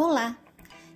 [0.00, 0.38] Olá!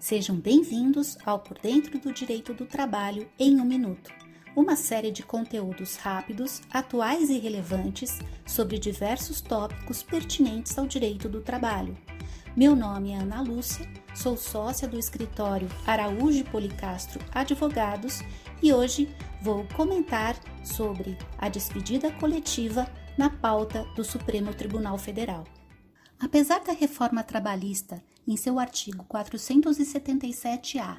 [0.00, 4.12] Sejam bem-vindos ao Por Dentro do Direito do Trabalho em um Minuto,
[4.56, 11.40] uma série de conteúdos rápidos, atuais e relevantes sobre diversos tópicos pertinentes ao direito do
[11.40, 11.96] trabalho.
[12.56, 18.20] Meu nome é Ana Lúcia, sou sócia do escritório Araújo Policastro Advogados
[18.60, 19.08] e hoje
[19.40, 25.44] vou comentar sobre a despedida coletiva na pauta do Supremo Tribunal Federal.
[26.20, 30.98] Apesar da reforma trabalhista, em seu artigo 477-A,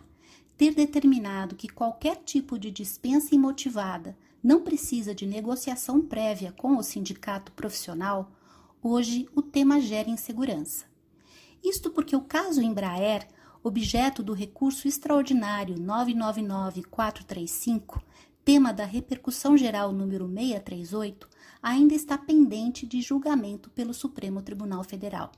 [0.57, 6.83] ter determinado que qualquer tipo de dispensa imotivada não precisa de negociação prévia com o
[6.83, 8.31] sindicato profissional,
[8.81, 10.85] hoje o tema gera insegurança.
[11.61, 13.27] Isto porque o caso Embraer,
[13.61, 18.01] objeto do recurso extraordinário 999435,
[18.51, 21.29] tema da repercussão geral número 638,
[21.61, 25.31] ainda está pendente de julgamento pelo Supremo Tribunal Federal.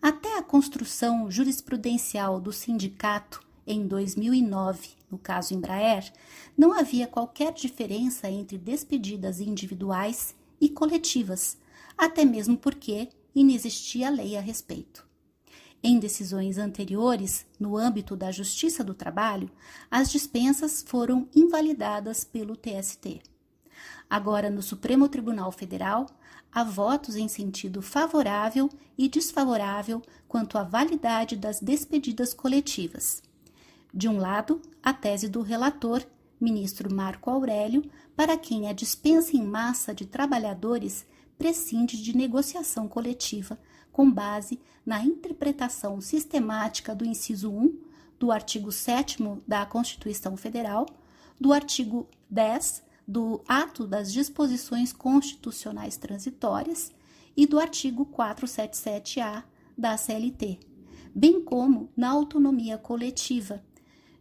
[0.00, 6.12] Até a construção jurisprudencial do sindicato em 2009, no caso Embraer,
[6.56, 11.58] não havia qualquer diferença entre despedidas individuais e coletivas,
[11.98, 15.04] até mesmo porque inexistia lei a respeito.
[15.86, 19.50] Em decisões anteriores, no âmbito da Justiça do Trabalho,
[19.90, 23.20] as dispensas foram invalidadas pelo TST.
[24.08, 26.06] Agora, no Supremo Tribunal Federal,
[26.50, 33.22] há votos em sentido favorável e desfavorável quanto à validade das despedidas coletivas.
[33.92, 36.02] De um lado, a tese do relator,
[36.40, 37.84] ministro Marco Aurélio,
[38.16, 41.04] para quem a dispensa em massa de trabalhadores
[41.38, 43.58] prescinde de negociação coletiva
[43.92, 47.78] com base na interpretação sistemática do inciso 1
[48.18, 50.86] do artigo 7 da Constituição Federal,
[51.40, 56.92] do artigo 10 do Ato das Disposições Constitucionais Transitórias
[57.36, 59.44] e do artigo 477-A
[59.76, 60.60] da CLT,
[61.14, 63.62] bem como na autonomia coletiva.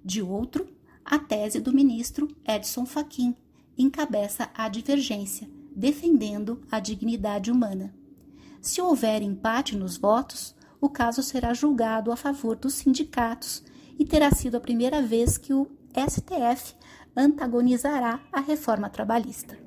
[0.03, 0.67] De outro,
[1.05, 3.35] a tese do ministro Edson Fachin
[3.77, 7.93] encabeça a divergência, defendendo a dignidade humana.
[8.61, 13.61] Se houver empate nos votos, o caso será julgado a favor dos sindicatos
[13.97, 16.75] e terá sido a primeira vez que o STF
[17.15, 19.59] antagonizará a reforma trabalhista.